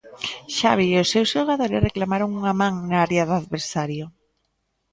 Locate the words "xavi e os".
0.57-1.11